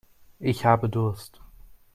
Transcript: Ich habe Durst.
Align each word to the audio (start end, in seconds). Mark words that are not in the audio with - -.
Ich 0.39 0.65
habe 0.65 0.89
Durst. 0.89 1.41